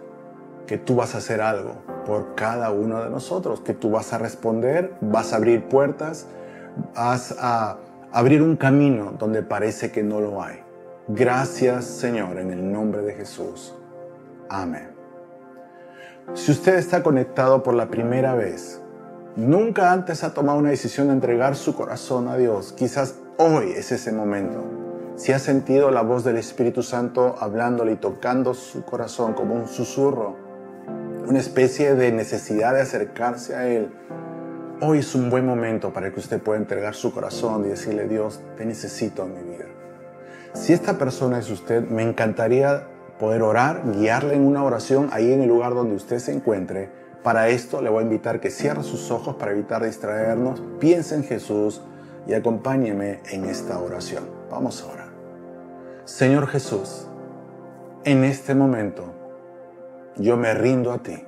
que 0.66 0.78
tú 0.78 0.96
vas 0.96 1.14
a 1.14 1.18
hacer 1.18 1.40
algo 1.40 1.74
por 2.06 2.34
cada 2.34 2.70
uno 2.70 3.02
de 3.02 3.10
nosotros, 3.10 3.60
que 3.60 3.74
tú 3.74 3.90
vas 3.90 4.12
a 4.12 4.18
responder, 4.18 4.94
vas 5.00 5.32
a 5.32 5.36
abrir 5.36 5.64
puertas, 5.64 6.26
vas 6.94 7.36
a 7.38 7.78
abrir 8.12 8.42
un 8.42 8.56
camino 8.56 9.12
donde 9.18 9.42
parece 9.42 9.90
que 9.90 10.02
no 10.02 10.20
lo 10.20 10.42
hay. 10.42 10.60
Gracias 11.08 11.84
Señor 11.84 12.38
en 12.38 12.50
el 12.50 12.72
nombre 12.72 13.02
de 13.02 13.14
Jesús. 13.14 13.74
Amén. 14.48 14.92
Si 16.34 16.52
usted 16.52 16.76
está 16.76 17.02
conectado 17.02 17.62
por 17.62 17.74
la 17.74 17.88
primera 17.88 18.34
vez, 18.34 18.80
nunca 19.36 19.92
antes 19.92 20.22
ha 20.24 20.32
tomado 20.32 20.58
una 20.58 20.70
decisión 20.70 21.08
de 21.08 21.14
entregar 21.14 21.56
su 21.56 21.74
corazón 21.74 22.28
a 22.28 22.36
Dios, 22.36 22.72
quizás 22.72 23.16
hoy 23.38 23.72
es 23.72 23.92
ese 23.92 24.12
momento. 24.12 24.62
Si 25.16 25.32
ha 25.32 25.38
sentido 25.38 25.90
la 25.90 26.02
voz 26.02 26.24
del 26.24 26.36
Espíritu 26.36 26.82
Santo 26.82 27.36
hablándole 27.38 27.92
y 27.92 27.96
tocando 27.96 28.54
su 28.54 28.84
corazón 28.84 29.34
como 29.34 29.54
un 29.54 29.68
susurro, 29.68 30.36
una 31.26 31.38
especie 31.38 31.94
de 31.94 32.12
necesidad 32.12 32.74
de 32.74 32.80
acercarse 32.80 33.54
a 33.54 33.68
Él, 33.68 33.92
hoy 34.80 34.98
es 34.98 35.14
un 35.14 35.30
buen 35.30 35.46
momento 35.46 35.92
para 35.92 36.12
que 36.12 36.18
usted 36.18 36.42
pueda 36.42 36.58
entregar 36.58 36.94
su 36.94 37.12
corazón 37.12 37.64
y 37.64 37.68
decirle, 37.68 38.08
Dios, 38.08 38.40
te 38.56 38.64
necesito 38.64 39.24
en 39.24 39.34
mi 39.34 39.42
vida. 39.42 39.66
Si 40.54 40.72
esta 40.72 40.98
persona 40.98 41.38
es 41.38 41.50
usted, 41.50 41.82
me 41.88 42.02
encantaría 42.02 42.88
poder 43.18 43.42
orar, 43.42 43.82
guiarle 43.96 44.34
en 44.34 44.42
una 44.42 44.64
oración 44.64 45.08
ahí 45.12 45.32
en 45.32 45.42
el 45.42 45.48
lugar 45.48 45.74
donde 45.74 45.94
usted 45.94 46.18
se 46.18 46.32
encuentre. 46.32 46.90
Para 47.22 47.48
esto 47.48 47.80
le 47.80 47.88
voy 47.88 48.00
a 48.00 48.06
invitar 48.06 48.40
que 48.40 48.50
cierre 48.50 48.82
sus 48.82 49.10
ojos 49.12 49.36
para 49.36 49.52
evitar 49.52 49.84
distraernos, 49.84 50.60
piense 50.80 51.14
en 51.14 51.22
Jesús 51.22 51.82
y 52.26 52.34
acompáñeme 52.34 53.20
en 53.30 53.44
esta 53.44 53.78
oración. 53.78 54.24
Vamos 54.50 54.82
a 54.82 54.92
orar. 54.92 55.08
Señor 56.04 56.48
Jesús, 56.48 57.06
en 58.04 58.24
este 58.24 58.56
momento 58.56 59.21
yo 60.16 60.36
me 60.36 60.54
rindo 60.54 60.92
a 60.92 60.98
ti. 60.98 61.24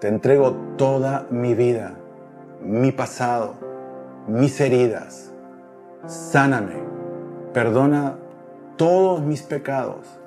Te 0.00 0.08
entrego 0.08 0.52
toda 0.76 1.26
mi 1.30 1.54
vida, 1.54 1.94
mi 2.62 2.92
pasado, 2.92 3.54
mis 4.26 4.60
heridas. 4.60 5.32
Sáname, 6.06 6.82
perdona 7.52 8.16
todos 8.76 9.22
mis 9.22 9.42
pecados 9.42 10.22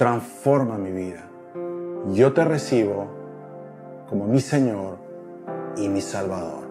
transforma 0.00 0.78
mi 0.78 0.92
vida. 0.92 1.24
Yo 2.14 2.32
te 2.32 2.42
recibo 2.42 3.06
como 4.08 4.26
mi 4.26 4.40
Señor 4.40 4.96
y 5.76 5.90
mi 5.90 6.00
Salvador. 6.00 6.62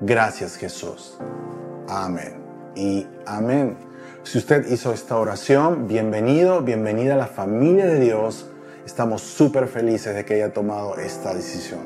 Gracias 0.00 0.56
Jesús. 0.56 1.16
Amén. 1.88 2.42
Y 2.74 3.06
amén. 3.24 3.76
Si 4.24 4.38
usted 4.38 4.68
hizo 4.68 4.92
esta 4.92 5.16
oración, 5.16 5.86
bienvenido, 5.86 6.60
bienvenida 6.62 7.14
a 7.14 7.18
la 7.18 7.28
familia 7.28 7.86
de 7.86 8.00
Dios. 8.00 8.50
Estamos 8.90 9.22
súper 9.22 9.68
felices 9.68 10.16
de 10.16 10.24
que 10.24 10.34
haya 10.34 10.52
tomado 10.52 10.96
esta 10.96 11.32
decisión. 11.32 11.78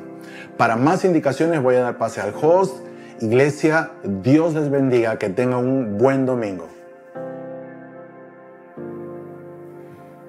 Para 0.57 0.75
más 0.75 1.05
indicaciones 1.05 1.63
voy 1.63 1.75
a 1.75 1.81
dar 1.83 1.99
pase 1.99 2.23
al 2.23 2.33
host. 2.35 2.79
Iglesia, 3.21 3.91
Dios 4.23 4.55
les 4.55 4.71
bendiga, 4.71 5.19
que 5.19 5.29
tengan 5.29 5.59
un 5.59 5.99
buen 5.99 6.25
domingo. 6.25 6.67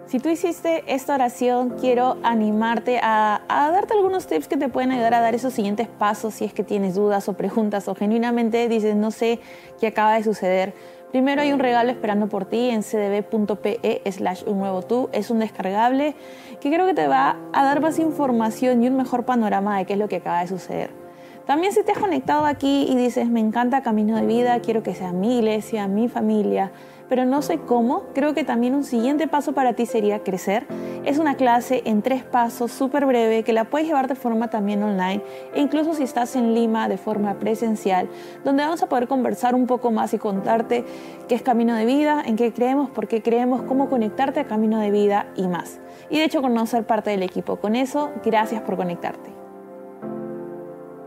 Si 0.08 0.20
tú 0.20 0.28
hiciste 0.28 0.84
esta 0.88 1.16
oración, 1.16 1.78
quiero 1.80 2.18
animarte 2.24 3.00
a, 3.02 3.42
darte 3.48 3.94
algunos 3.94 4.28
tips 4.28 4.50
que 4.50 4.58
te 4.58 4.68
pueden 4.68 4.92
ayudar 4.92 5.14
a 5.14 5.22
dar 5.22 5.34
esos 5.34 5.54
siguientes 5.54 5.88
pasos 5.88 6.34
si 6.34 6.44
es 6.44 6.54
que 6.54 6.66
tienes 6.66 6.96
dudas 6.96 7.30
o 7.30 7.34
preguntas 7.34 7.88
o 7.88 7.96
genuinamente 7.96 8.68
dices, 8.68 8.98
no 8.98 9.12
sé 9.12 9.40
qué 9.80 9.88
acaba 9.88 10.16
de 10.16 10.24
suceder. 10.24 10.74
Primero 11.12 11.42
hay 11.42 11.54
un 11.54 11.60
regalo 11.60 11.92
esperando 11.92 12.28
por 12.28 12.46
ti 12.46 12.70
en 12.70 12.84
cdb.pe 12.84 14.02
slash 14.12 14.44
un 14.46 14.60
nuevo 14.60 14.82
tú. 14.82 15.10
Es 15.14 15.30
un 15.30 15.40
descargable 15.40 16.16
que 16.60 16.70
creo 16.70 16.86
que 16.86 16.94
te 16.94 17.08
va 17.08 17.38
a 17.54 17.64
dar 17.64 17.82
más 17.82 18.00
información 18.00 18.84
y 18.84 18.88
un 18.88 18.98
mejor 18.98 19.24
panorama 19.24 19.78
de 19.78 19.86
qué 19.86 19.94
es 19.94 20.00
lo 20.00 20.10
que 20.10 20.18
acaba 20.18 20.42
de 20.42 20.48
suceder. 20.48 21.06
También 21.46 21.74
si 21.74 21.84
te 21.84 21.92
has 21.92 22.00
conectado 22.00 22.46
aquí 22.46 22.88
y 22.90 22.96
dices, 22.96 23.30
me 23.30 23.40
encanta 23.40 23.84
Camino 23.84 24.16
de 24.18 24.26
Vida, 24.26 24.60
quiero 24.62 24.82
que 24.82 24.96
sea 24.96 25.12
mi 25.12 25.38
iglesia, 25.38 25.88
mi 25.88 26.10
familia, 26.10 26.72
pero 27.10 27.26
no 27.26 27.42
sé 27.42 27.60
cómo, 27.60 28.04
creo 28.14 28.34
que 28.34 28.44
también 28.44 28.76
un 28.76 28.84
siguiente 28.84 29.28
paso 29.28 29.54
para 29.54 29.74
ti 29.74 29.86
sería 29.86 30.24
crecer. 30.24 30.68
Es 31.06 31.20
una 31.20 31.36
clase 31.36 31.84
en 31.86 32.02
tres 32.02 32.24
pasos 32.24 32.72
súper 32.72 33.06
breve 33.06 33.44
que 33.44 33.54
la 33.54 33.66
puedes 33.66 33.88
llevar 33.88 34.08
de 34.08 34.16
forma 34.16 34.50
también 34.50 34.82
online 34.82 35.22
e 35.54 35.62
incluso 35.62 35.94
si 35.94 36.04
estás 36.04 36.36
en 36.36 36.54
Lima 36.54 36.90
de 36.90 36.98
forma 36.98 37.36
presencial, 37.36 38.10
donde 38.44 38.64
vamos 38.64 38.82
a 38.82 38.90
poder 38.90 39.08
conversar 39.08 39.56
un 39.56 39.68
poco 39.68 39.92
más 39.92 40.14
y 40.14 40.18
contarte 40.18 40.84
qué 41.28 41.36
es 41.36 41.42
Camino 41.42 41.76
de 41.76 41.86
Vida, 41.86 42.24
en 42.26 42.36
qué 42.36 42.54
creemos, 42.54 42.90
por 42.90 43.08
qué 43.08 43.22
creemos, 43.22 43.62
cómo 43.64 43.90
conectarte 43.90 44.40
a 44.40 44.48
Camino 44.48 44.80
de 44.80 44.92
Vida 44.92 45.28
y 45.36 45.48
más. 45.48 45.80
Y 46.10 46.18
de 46.18 46.26
hecho 46.26 46.42
conocer 46.42 46.86
parte 46.86 47.12
del 47.12 47.24
equipo. 47.24 47.58
Con 47.58 47.76
eso, 47.76 48.12
gracias 48.24 48.62
por 48.62 48.78
conectarte. 48.78 49.45